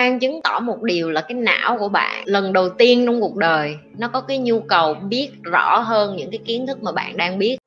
[0.00, 3.36] mang chứng tỏ một điều là cái não của bạn, lần đầu tiên trong cuộc
[3.36, 7.16] đời, nó có cái nhu cầu biết rõ hơn những cái kiến thức mà bạn
[7.16, 7.58] đang biết.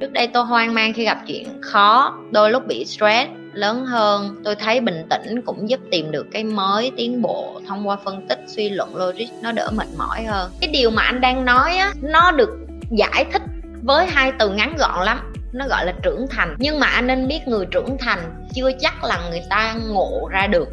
[0.00, 4.40] Trước đây tôi hoang mang khi gặp chuyện khó, đôi lúc bị stress lớn hơn.
[4.44, 8.28] Tôi thấy bình tĩnh cũng giúp tìm được cái mới tiến bộ thông qua phân
[8.28, 10.50] tích, suy luận, logic, nó đỡ mệt mỏi hơn.
[10.60, 12.50] Cái điều mà anh đang nói á, nó được
[12.90, 13.42] giải thích
[13.82, 16.56] với hai từ ngắn gọn lắm, nó gọi là trưởng thành.
[16.58, 20.46] Nhưng mà anh nên biết người trưởng thành chưa chắc là người ta ngộ ra
[20.46, 20.68] được,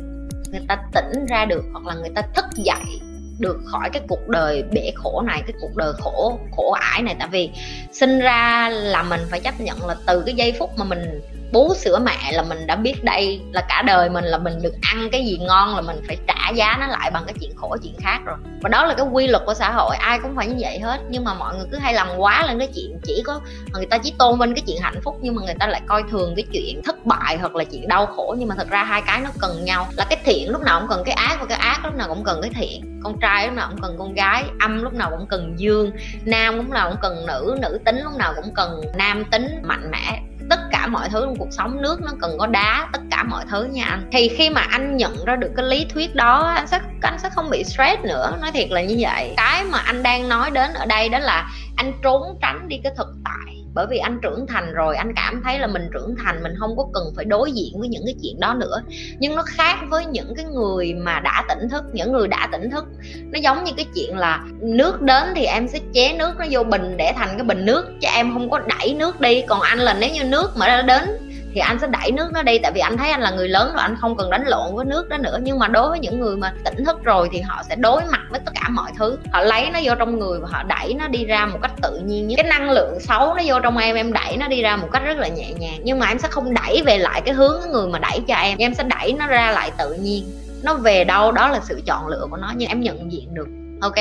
[0.52, 3.00] người ta tỉnh ra được hoặc là người ta thức dậy
[3.40, 7.16] được khỏi cái cuộc đời bể khổ này, cái cuộc đời khổ khổ ải này.
[7.20, 7.50] Tại vì
[7.92, 11.22] sinh ra là mình phải chấp nhận là từ cái giây phút mà mình
[11.52, 14.74] bú sữa mẹ là mình đã biết đây là cả đời mình, là mình được
[14.82, 17.78] ăn cái gì ngon là mình phải trả giá nó lại bằng cái chuyện khổ,
[17.84, 18.38] chuyện khác rồi.
[18.62, 21.00] Và đó là cái quy luật của xã hội, ai cũng phải như vậy hết.
[21.10, 23.42] Nhưng mà mọi người cứ hay làm quá lên cái chuyện chỉ có
[23.74, 26.04] người ta chỉ tôn vinh cái chuyện hạnh phúc nhưng mà người ta lại coi
[26.12, 28.36] thường cái chuyện thất bại hoặc là chuyện đau khổ.
[28.40, 29.88] Nhưng mà thật ra hai cái nó cần nhau.
[29.98, 32.24] Là cái thiện lúc nào cũng cần cái ác và cái ác lúc nào cũng
[32.24, 35.28] cần cái thiện con trai lúc nào cũng cần con gái, âm lúc nào cũng
[35.28, 35.92] cần dương,
[36.26, 39.92] nam lúc nào cũng cần nữ nữ tính lúc nào cũng cần nam tính mạnh
[39.92, 40.22] mẽ.
[40.50, 43.46] Tất cả mọi thứ trong cuộc sống, nước nó cần có đá, tất cả mọi
[43.50, 44.10] thứ nha anh.
[44.12, 47.30] Thì khi mà anh nhận ra được cái lý thuyết đó anh sẽ anh sẽ
[47.30, 49.34] không bị stress nữa, nói thiệt là như vậy.
[49.38, 52.94] Cái mà anh đang nói đến ở đây đó là anh trốn tránh đi cái
[52.98, 56.44] thực tại bởi vì anh trưởng thành rồi, anh cảm thấy là mình trưởng thành,
[56.44, 58.82] mình không có cần phải đối diện với những cái chuyện đó nữa.
[59.20, 61.84] Nhưng nó khác với những cái người mà đã tỉnh thức.
[61.94, 62.86] Những người đã tỉnh thức,
[63.32, 66.64] nó giống như cái chuyện là nước đến thì em sẽ chế nước nó vô
[66.64, 69.42] bình để thành cái bình nước, chứ em không có đẩy nước đi.
[69.48, 72.44] Còn anh là nếu như nước mà nó đến thì anh sẽ đẩy nước nó
[72.44, 74.76] đi, tại vì anh thấy anh là người lớn rồi, anh không cần đánh lộn
[74.76, 75.38] với nước đó nữa.
[75.42, 78.22] Nhưng mà đối với những người mà tỉnh thức rồi thì họ sẽ đối mặt
[78.30, 79.18] với tất cả mọi thứ.
[79.32, 82.00] Họ lấy nó vô trong người và họ đẩy nó đi ra một cách tự
[82.06, 82.36] nhiên nhất.
[82.38, 85.04] Cái năng lượng xấu nó vô trong em em đẩy nó đi ra một cách
[85.06, 85.80] rất là nhẹ nhàng.
[85.84, 88.36] Nhưng mà em sẽ không đẩy về lại cái hướng cái người mà đẩy cho
[88.36, 88.58] em.
[88.58, 90.24] Em sẽ đẩy nó ra lại tự nhiên.
[90.64, 93.48] Nó về đâu, đó là sự chọn lựa của nó, nhưng em nhận diện được.
[93.82, 93.96] Ok?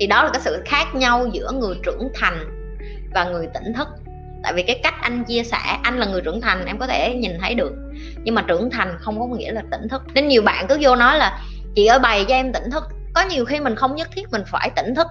[0.00, 2.38] Thì đó là cái sự khác nhau giữa người trưởng thành
[3.14, 3.88] và người tỉnh thức
[4.44, 7.14] tại vì cái cách anh chia sẻ, anh là người trưởng thành, em có thể
[7.14, 7.72] nhìn thấy được.
[8.24, 10.02] Nhưng mà trưởng thành không có nghĩa là tỉnh thức.
[10.14, 11.40] Nên nhiều bạn cứ vô nói là,
[11.74, 12.84] chị ơi, bày cho em tỉnh thức.
[13.14, 15.06] Có nhiều khi mình không nhất thiết mình phải tỉnh thức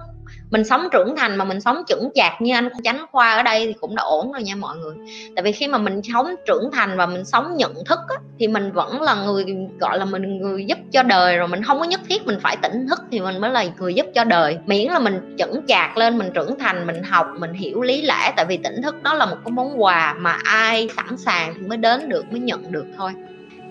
[0.54, 3.66] mình sống trưởng thành mà mình sống chững chạc như anh chánh khoa ở đây
[3.66, 4.94] thì cũng đã ổn rồi nha mọi người.
[5.36, 8.48] Tại vì khi mà mình sống trưởng thành và mình sống nhận thức á, thì
[8.48, 9.44] mình vẫn là người
[9.80, 11.48] gọi là mình người giúp cho đời rồi.
[11.48, 14.06] Mình không có nhất thiết mình phải tỉnh thức thì mình mới là người giúp
[14.14, 14.58] cho đời.
[14.66, 18.32] Miễn là mình chững chạc lên mình trưởng thành mình học mình hiểu lý lẽ.
[18.36, 21.66] Tại vì tỉnh thức đó là một cái món quà mà ai sẵn sàng thì
[21.66, 23.12] mới đến được mới nhận được thôi.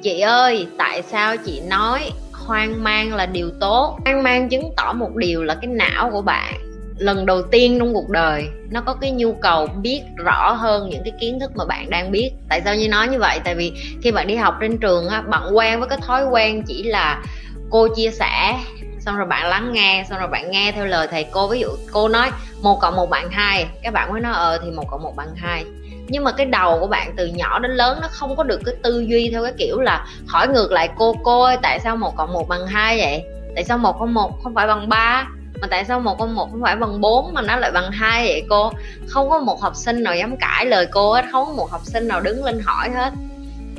[0.01, 2.11] Chị ơi tại sao chị nói
[2.47, 3.97] hoang mang là điều tốt?
[4.05, 7.93] Hoang mang chứng tỏ một điều là cái não của bạn lần đầu tiên trong
[7.93, 11.65] cuộc đời, nó có cái nhu cầu biết rõ hơn những cái kiến thức mà
[11.65, 12.31] bạn đang biết.
[12.49, 13.39] Tại sao như nói như vậy?
[13.43, 16.63] Tại vì khi bạn đi học trên trường á, bạn quen với cái thói quen
[16.67, 17.23] chỉ là
[17.69, 18.59] cô chia sẻ,
[18.99, 21.47] xong rồi bạn lắng nghe, xong rồi bạn nghe theo lời thầy cô.
[21.47, 24.71] Ví dụ cô nói một cộng một bạn hai các bạn mới nói ờ thì
[24.71, 25.65] một cộng một bằng hai.
[26.07, 28.75] Nhưng mà cái đầu của bạn từ nhỏ đến lớn nó không có được cái
[28.83, 32.15] tư duy theo cái kiểu là hỏi ngược lại cô cô ơi, tại sao một
[32.15, 33.23] cộng một bằng hai vậy?
[33.55, 35.27] Tại sao một cộng một không phải bằng ba?
[35.63, 38.23] Mà tại sao một con một không phải bằng 4 mà nó lại bằng hai
[38.27, 38.71] vậy cô?
[39.07, 41.81] Không có một học sinh nào dám cãi lời cô hết, không có một học
[41.83, 43.13] sinh nào đứng lên hỏi hết.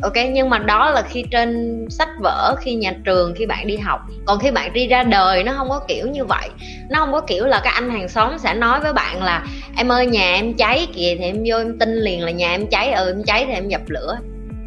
[0.02, 3.76] Ok, nhưng mà đó là khi trên sách vở, khi nhà trường, khi bạn đi
[3.76, 4.00] học.
[4.26, 6.48] Còn khi bạn đi ra đời, nó không có kiểu như vậy.
[6.90, 9.46] Nó không có kiểu là các anh hàng xóm sẽ nói với bạn là,
[9.76, 12.66] em ơi, nhà em cháy kìa, thì em vô em tin liền là nhà em
[12.66, 14.16] cháy ừ em cháy thì em dập lửa.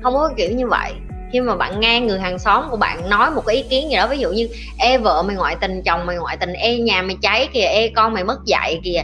[0.04, 0.94] Không có kiểu như vậy
[1.32, 3.96] khi mà bạn nghe người hàng xóm của bạn nói một cái ý kiến gì
[3.96, 7.02] đó, ví dụ như e vợ mày ngoại tình, chồng mày ngoại tình e nhà
[7.02, 9.02] mày cháy kìa e con mày mất dạy kìa.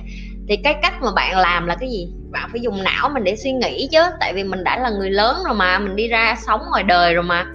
[0.50, 2.08] Thì cái cách mà bạn làm là cái gì?
[2.32, 5.10] Bạn phải dùng não mình để suy nghĩ chứ, tại vì mình đã là người
[5.10, 7.46] lớn rồi mà, mình đi ra sống ngoài đời rồi mà.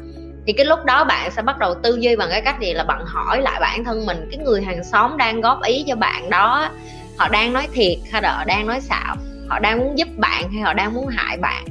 [0.46, 2.72] Thì cái lúc đó bạn sẽ bắt đầu tư duy bằng cái cách gì?
[2.72, 5.96] Là bạn hỏi lại bản thân mình, cái người hàng xóm đang góp ý cho
[5.96, 6.70] bạn đó,
[7.16, 9.16] họ đang nói thiệt hay là họ đang nói xạo?
[9.48, 11.64] Họ đang muốn giúp bạn hay họ đang muốn hại bạn?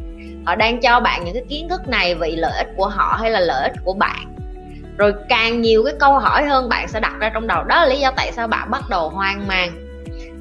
[0.48, 3.32] Họ đang cho bạn những cái kiến thức này vì lợi ích của họ hay
[3.32, 4.36] là lợi ích của bạn.
[4.98, 7.64] Rồi càng nhiều cái câu hỏi hơn bạn sẽ đặt ra trong đầu.
[7.64, 9.72] Đó là lý do tại sao bạn bắt đầu hoang mang.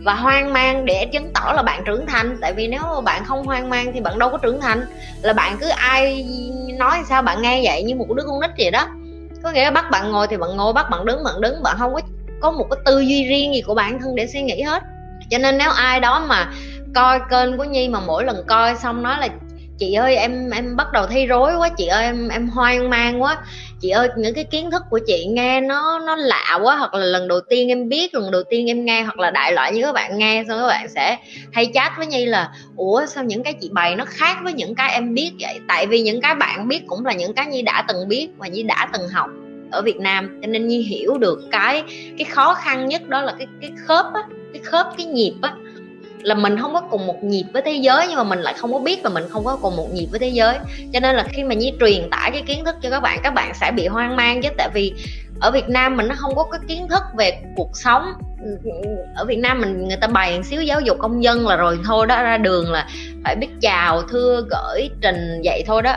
[0.05, 2.39] Và hoang mang để chứng tỏ là bạn trưởng thành.
[2.41, 4.87] Tại vì nếu mà bạn không hoang mang thì bạn đâu có trưởng thành.
[5.23, 6.27] Là bạn cứ ai
[6.79, 8.89] nói sao bạn nghe vậy như một đứa con nít vậy đó.
[9.43, 11.63] Có nghĩa là bắt bạn ngồi thì bạn ngồi, bắt bạn đứng bạn đứng.
[11.63, 12.01] Bạn không có
[12.41, 14.83] có một cái tư duy riêng gì của bản thân để suy nghĩ hết.
[15.31, 16.53] Cho nên nếu ai đó mà
[16.95, 19.29] coi kênh của nhi mà mỗi lần coi xong nói là
[19.79, 23.23] chị ơi, em em bắt đầu thấy rối quá, chị ơi, em em hoang mang
[23.23, 23.37] quá.
[23.81, 27.05] Chị ơi, những cái kiến thức của chị nghe nó nó lạ quá, hoặc là
[27.05, 29.83] lần đầu tiên em biết, lần đầu tiên em nghe, hoặc là đại loại như
[29.83, 31.19] các bạn nghe, xong các bạn sẽ
[31.53, 34.75] hay chat với nhi là, ủa, sao những cái chị bày nó khác với những
[34.75, 35.59] cái em biết vậy?
[35.69, 38.47] Tại vì những cái bạn biết cũng là những cái nhi đã từng biết và
[38.47, 39.31] nhi đã từng học
[39.71, 40.39] ở Việt Nam.
[40.43, 41.83] Cho nên Nhi hiểu được cái
[42.19, 44.21] cái khó khăn nhất đó là cái cái khớp á,
[44.53, 45.55] cái khớp, cái nhịp á
[46.27, 48.73] là mình không có cùng một nhịp với thế giới, nhưng mà mình lại không
[48.73, 50.57] có biết và mình không có cùng một nhịp với thế giới.
[50.93, 53.35] Cho nên là khi mà Nhi truyền tải cái kiến thức cho các bạn các
[53.35, 54.49] bạn sẽ bị hoang mang chứ.
[54.59, 54.95] Tại vì
[55.41, 58.13] ở Việt Nam mình nó không có cái kiến thức về cuộc sống.
[59.17, 62.07] Ở Việt Nam mình người ta bày xíu giáo dục công dân là rồi thôi
[62.07, 62.89] đó, ra đường là
[63.25, 65.97] phải biết chào, thưa, gửi, trình, vậy thôi đó.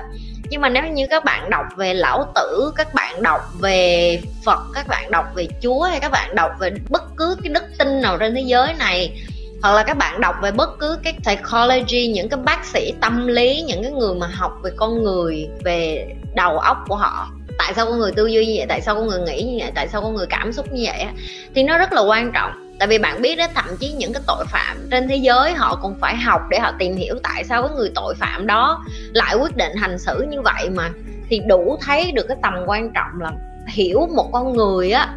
[0.49, 4.59] Nhưng mà nếu như các bạn đọc về lão tử, các bạn đọc về phật,
[4.75, 8.01] các bạn đọc về chúa, hay các bạn đọc về bất cứ cái đức tin
[8.01, 9.21] nào trên thế giới này
[9.61, 13.27] hoặc là các bạn đọc về bất cứ cái psychology, những cái bác sĩ tâm
[13.27, 17.27] lý, những cái người mà học về con người, về đầu óc của họ.
[17.57, 18.65] Tại sao con người tư duy như vậy?
[18.69, 19.71] Tại sao con người nghĩ như vậy?
[19.75, 21.06] Tại sao con người cảm xúc như vậy
[21.56, 22.51] thì nó rất là quan trọng.
[22.79, 25.79] Tại vì bạn biết đó, thậm chí những cái tội phạm trên thế giới họ
[25.81, 29.35] cũng phải học để họ tìm hiểu tại sao cái người tội phạm đó lại
[29.35, 30.89] quyết định hành xử như vậy mà
[31.29, 33.31] thì đủ thấy được cái tầm quan trọng là
[33.67, 35.15] hiểu một con người á,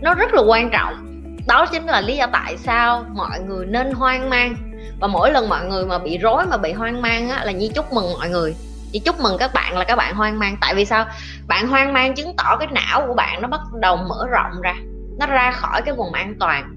[0.00, 1.09] nó rất là quan trọng
[1.46, 4.56] đó chính là lý do tại sao mọi người nên hoang mang.
[5.00, 7.68] Và mỗi lần mọi người mà bị rối, mà bị hoang mang á, là như
[7.74, 8.54] chúc mừng mọi người.
[8.92, 10.56] Chỉ chúc mừng các bạn là các bạn hoang mang.
[10.60, 11.06] Tại vì sao?
[11.48, 14.74] Bạn hoang mang chứng tỏ cái não của bạn nó bắt đầu mở rộng ra.
[15.18, 16.76] Nó ra khỏi cái vùng an toàn.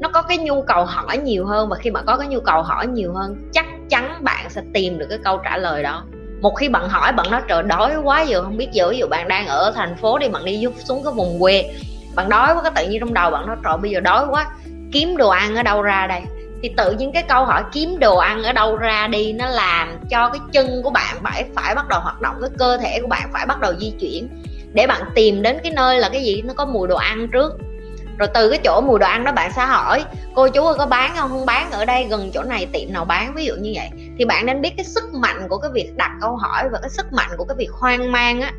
[0.00, 1.68] Nó có cái nhu cầu hỏi nhiều hơn.
[1.68, 4.98] Và khi mà có cái nhu cầu hỏi nhiều hơn, chắc chắn bạn sẽ tìm
[4.98, 6.04] được cái câu trả lời đó.
[6.40, 9.06] Một khi bạn hỏi, bạn nói, trời đói quá giờ, không biết giờ ví dụ
[9.06, 11.74] bạn đang ở thành phố đi, bạn đi xuống cái vùng quê
[12.14, 14.46] bạn đói quá, cái tự nhiên trong đầu bạn nói, trời, bây giờ đói quá,
[14.92, 16.20] kiếm đồ ăn ở đâu ra đây?
[16.62, 19.98] Thì tự nhiên cái câu hỏi kiếm đồ ăn ở đâu ra đi, nó làm
[20.10, 23.06] cho cái chân của bạn phải phải bắt đầu hoạt động, cái cơ thể của
[23.06, 24.28] bạn phải bắt đầu di chuyển
[24.72, 26.42] để bạn tìm đến cái nơi là cái gì?
[26.42, 27.52] Nó có mùi đồ ăn trước.
[28.18, 30.86] Rồi từ cái chỗ mùi đồ ăn đó bạn sẽ hỏi, cô chú ơi, có
[30.86, 31.30] bán không?
[31.30, 33.34] Không bán ở đây, gần chỗ này tiệm nào bán?
[33.34, 33.88] Ví dụ như vậy.
[34.18, 36.90] Thì bạn nên biết cái sức mạnh của cái việc đặt câu hỏi và cái
[36.90, 38.52] sức mạnh của cái việc hoang mang á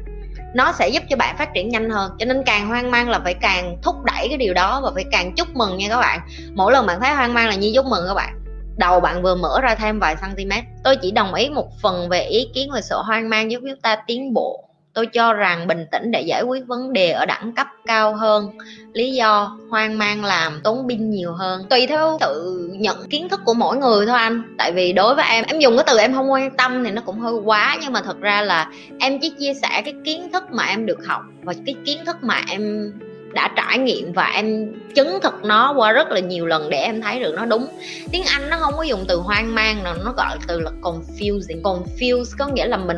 [0.53, 2.11] nó sẽ giúp cho bạn phát triển nhanh hơn.
[2.19, 5.05] Cho nên càng hoang mang là phải càng thúc đẩy cái điều đó và phải
[5.11, 6.19] càng chúc mừng nha các bạn.
[6.53, 8.41] Mỗi lần bạn thấy hoang mang là như chúc mừng các bạn.
[8.77, 10.51] Đầu bạn vừa mở ra thêm vài cm
[10.83, 13.81] tôi chỉ đồng ý một phần về ý kiến về sự hoang mang giúp chúng
[13.81, 17.51] ta tiến bộ tôi cho rằng bình tĩnh để giải quyết vấn đề ở đẳng
[17.55, 18.49] cấp cao hơn.
[18.93, 21.65] Lý do hoang mang làm tốn pin nhiều hơn.
[21.69, 24.55] Tùy theo tự nhận kiến thức của mỗi người thôi anh.
[24.57, 27.01] Tại vì đối với em em dùng cái từ em không quan tâm thì nó
[27.05, 27.77] cũng hơi quá.
[27.81, 31.05] Nhưng mà thật ra là em chỉ chia sẻ cái kiến thức mà em được
[31.05, 32.91] học và cái kiến thức mà em
[33.33, 37.01] đã trải nghiệm và em chứng thực nó qua rất là nhiều lần để em
[37.01, 37.67] thấy được nó đúng.
[38.11, 40.71] Tiếng anh nó không có dùng từ hoang mang nào, nó gọi là từ là
[40.81, 41.61] confusing.
[41.61, 42.97] Confuse có nghĩa là mình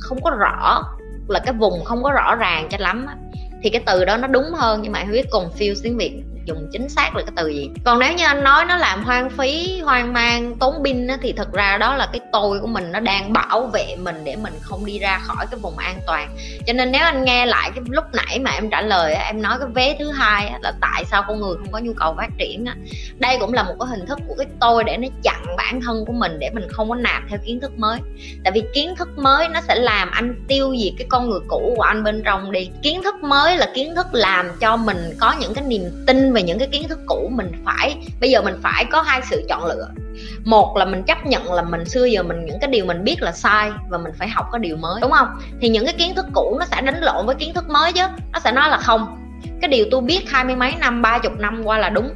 [0.00, 0.82] không có rõ
[1.30, 3.16] là cái vùng không có rõ ràng cho lắm á,
[3.62, 6.68] thì cái từ đó nó đúng hơn nhưng mà không biết confuse tiếng việt dùng
[6.72, 7.70] chính xác là cái từ gì.
[7.84, 11.52] Còn nếu như anh nói nó làm hoang phí, hoang mang, tốn pin thì thật
[11.52, 14.86] ra đó là cái tôi của mình nó đang bảo vệ mình để mình không
[14.86, 16.36] đi ra khỏi cái vùng an toàn.
[16.66, 19.56] Cho nên nếu anh nghe lại cái lúc nãy mà em trả lời em nói
[19.60, 22.64] cái vé thứ hai là tại sao con người không có nhu cầu phát triển
[22.64, 22.74] á.
[23.18, 26.04] Đây cũng là một cái hình thức của cái tôi để nó chặn bản thân
[26.06, 27.98] của mình để mình không có nạp theo kiến thức mới.
[28.44, 31.74] Tại vì kiến thức mới nó sẽ làm anh tiêu diệt cái con người cũ
[31.76, 32.70] của anh bên trong đi.
[32.82, 36.37] Kiến thức mới là kiến thức làm cho mình có những cái niềm tin về
[36.42, 39.66] những cái kiến thức cũ, mình phải, bây giờ mình phải có hai sự chọn
[39.66, 39.88] lựa.
[40.44, 43.22] Một là mình chấp nhận là mình xưa giờ mình những cái điều mình biết
[43.22, 45.28] là sai và mình phải học cái điều mới, đúng không?
[45.60, 48.02] Thì những cái kiến thức cũ nó sẽ đánh lộn với kiến thức mới chứ,
[48.32, 49.16] nó sẽ nói là không.
[49.60, 52.10] Cái điều tôi biết hai mươi mấy năm, ba chục năm qua là đúng.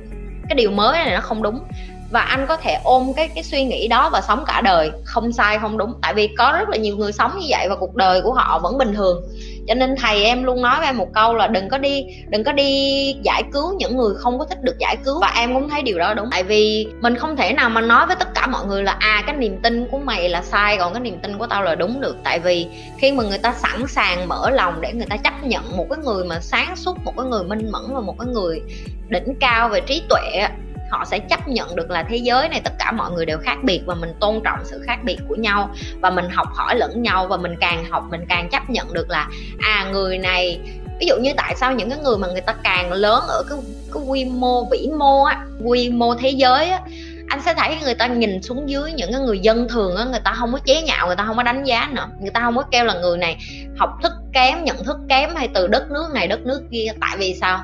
[0.48, 1.64] Cái điều mới này nó không đúng
[2.12, 4.90] và anh có thể ôm cái cái suy nghĩ đó và sống cả đời.
[5.04, 5.94] Không sai, không đúng.
[6.02, 8.58] Tại vì có rất là nhiều người sống như vậy và cuộc đời của họ
[8.58, 9.22] vẫn bình thường.
[9.68, 12.44] Cho nên thầy em luôn nói với em một câu là đừng có đi, đừng
[12.44, 15.20] có đi giải cứu những người không có thích được giải cứu.
[15.20, 16.28] Và em cũng thấy điều đó đúng.
[16.30, 19.22] Tại vì mình không thể nào mà nói với tất cả mọi người là à
[19.26, 22.00] cái niềm tin của mày là sai, còn cái niềm tin của tao là đúng
[22.00, 22.16] được.
[22.24, 22.66] Tại vì
[22.98, 25.98] khi mà người ta sẵn sàng mở lòng để người ta chấp nhận một cái
[26.04, 28.60] người mà sáng suốt, một cái người minh mẫn và một cái người
[29.08, 30.46] đỉnh cao về trí tuệ
[30.92, 33.58] họ sẽ chấp nhận được là thế giới này, tất cả mọi người đều khác
[33.62, 35.70] biệt và mình tôn trọng sự khác biệt của nhau
[36.00, 39.10] và mình học hỏi lẫn nhau và mình càng học mình càng chấp nhận được
[39.10, 40.60] là à người này,
[41.00, 43.58] ví dụ như tại sao những cái người mà người ta càng lớn ở cái
[43.94, 46.80] cái quy mô, vĩ mô á, quy mô thế giới á,
[47.28, 50.20] anh sẽ thấy người ta nhìn xuống dưới những cái người dân thường á, người
[50.24, 52.56] ta không có chế nhạo, người ta không có đánh giá nữa, người ta không
[52.56, 53.36] có kêu là người này
[53.76, 57.16] học thức kém, nhận thức kém hay từ đất nước này, đất nước kia, tại
[57.18, 57.60] vì sao?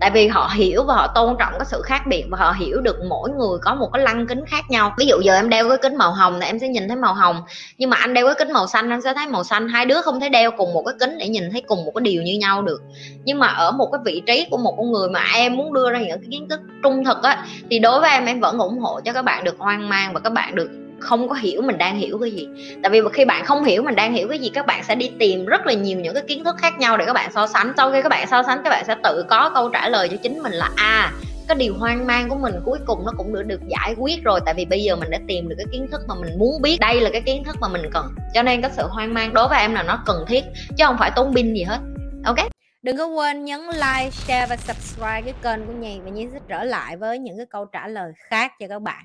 [0.00, 2.80] Tại vì họ hiểu và họ tôn trọng cái sự khác biệt và họ hiểu
[2.80, 4.94] được mỗi người có một cái lăng kính khác nhau.
[4.98, 7.14] Ví dụ giờ em đeo cái kính màu hồng thì em sẽ nhìn thấy màu
[7.14, 7.42] hồng.
[7.78, 9.68] Nhưng mà anh đeo cái kính màu xanh, anh sẽ thấy màu xanh.
[9.68, 12.02] Hai đứa không thể đeo cùng một cái kính để nhìn thấy cùng một cái
[12.02, 12.82] điều như nhau được.
[13.24, 15.90] Nhưng mà ở một cái vị trí của một con người mà em muốn đưa
[15.90, 18.78] ra những cái kiến thức trung thực á, thì đối với em em vẫn ủng
[18.78, 21.78] hộ cho các bạn được hoang mang và các bạn được không có hiểu mình
[21.78, 22.48] đang hiểu cái gì.
[22.82, 25.10] Tại vì khi bạn không hiểu mình đang hiểu cái gì các bạn sẽ đi
[25.18, 27.72] tìm rất là nhiều những cái kiến thức khác nhau để các bạn so sánh.
[27.76, 30.16] Sau khi các bạn so sánh các bạn sẽ tự có câu trả lời cho
[30.22, 31.12] chính mình là a à,
[31.48, 34.40] cái điều hoang mang của mình cuối cùng nó cũng được được giải quyết rồi.
[34.44, 36.76] Tại vì bây giờ mình đã tìm được cái kiến thức mà mình muốn biết.
[36.80, 38.06] Đây là cái kiến thức mà mình cần.
[38.34, 40.44] Cho nên cái sự hoang mang đối với em là nó cần thiết
[40.76, 41.78] chứ không phải tốn pin gì hết.
[42.24, 42.36] Ok?
[42.82, 46.38] Đừng có quên nhấn like, share và subscribe cái kênh của nhì và Nhi sẽ
[46.48, 49.04] trở lại với những cái câu trả lời khác cho các bạn.